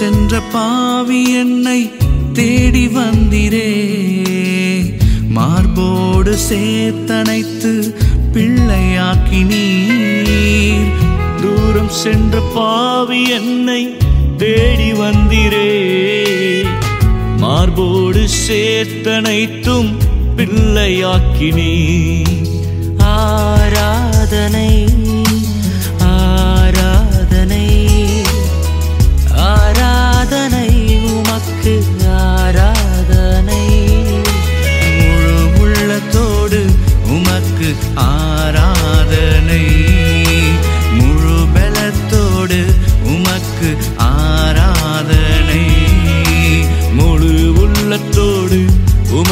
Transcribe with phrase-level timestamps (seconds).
[0.00, 1.90] சென்ற பாவி என்னை
[2.32, 3.72] தேடி வந்திரே.
[5.28, 7.94] மார்போடு சேர்த்தனைத்து
[8.32, 10.92] பிள்ளையாக்கி நீர்.
[11.42, 13.96] தூரம் சென்ற பாவி என்னை
[14.36, 15.70] தேடி வந்திரே.
[17.36, 19.96] மார்போடு சேர்த்தனைத்தும்
[20.36, 21.74] பிள்ளையாக்கினீ
[22.98, 24.84] ஆராதனை ஆராதனை
[25.98, 27.79] ஆராதனை.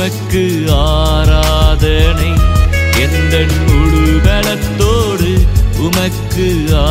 [0.09, 2.31] உமக்கு ஆராதனை.
[3.01, 3.35] எந்த
[3.67, 5.33] முழு பலத்தோடு
[5.79, 6.88] உமக்கு ஆ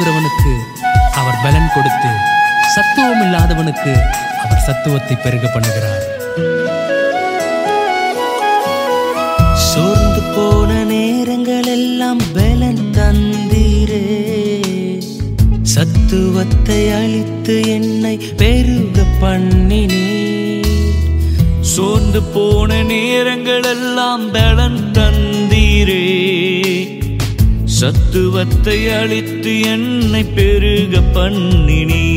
[0.00, 0.52] சோர்ந்து
[1.20, 2.10] அவர் பலன் கொடுத்து
[2.74, 3.92] சத்துவம் இல்லாதவனுக்கு
[4.42, 6.04] அவர் சத்துவத்தை பெருக பண்ணுகிறார்.
[9.70, 14.04] சோர்ந்து போன நேரங்கள் எல்லாம் பலன் தந்தீரே.
[15.74, 20.06] சத்துவத்தை அழித்து என்னை பெருக பண்ணினே
[21.74, 26.02] சோர்ந்து போன நேரங்களெல்லாம் பலன் தந்தீரே.
[27.78, 32.07] சத்துவத்தை அளித்து என்னை பெருக பண்ணினி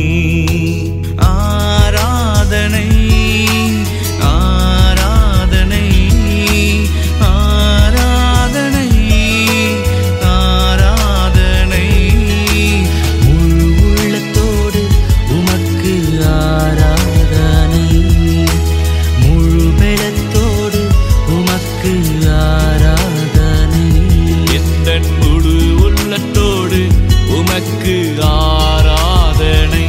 [27.52, 29.84] உமக்கு ஆராதனை.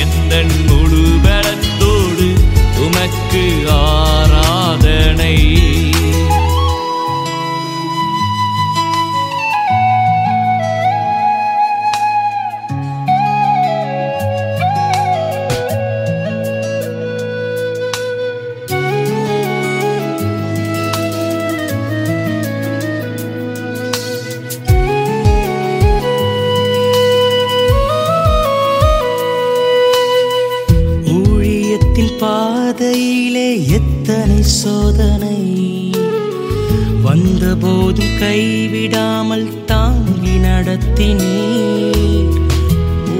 [0.00, 0.34] எந்த
[0.66, 2.28] முழு பலத்தோடு
[2.86, 3.77] உமக்கு ஆ
[34.62, 35.40] சோதனை
[37.02, 42.38] வந்தபோதும் கைவிடாமல் தாங்கி நடத்தினீர்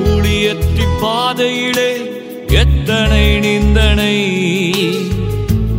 [0.06, 2.06] ஊழியத்தின் பாதையிலே
[2.46, 4.30] எத்தனை நிந்தனை.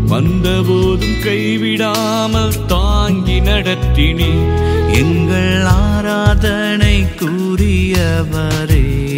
[0.07, 4.33] வந்தபோதும் கைவிடாமல் தாங்கி நடத்தினே
[4.93, 9.08] எங்கள் ஆராதனை கூறியவரே.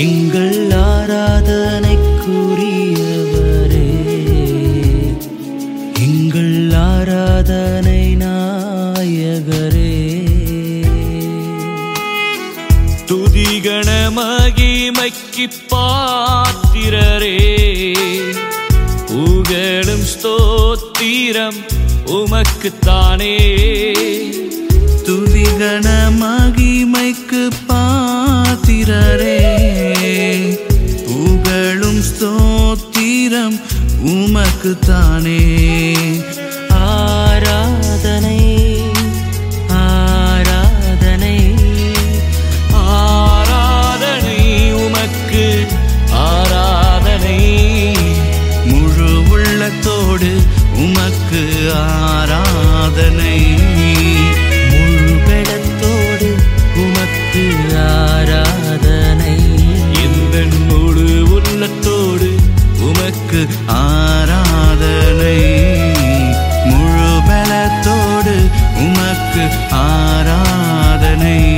[0.00, 3.88] எங்கள் ஆராதனை கூறியவரே
[6.00, 9.96] எங்கள் ஆராதனை நாயகரே.
[13.06, 17.38] துதிகண மகிமைக்கு பாத்திரரே.
[19.06, 21.60] புகழும் ஸ்தோத்திரம்
[22.06, 23.36] உமக்குத்தானே.
[25.06, 25.86] துதிகண
[26.20, 27.79] மகிமைக்கு பா
[34.88, 35.39] தானே
[69.10, 71.49] உனக்கு ஆராதனை.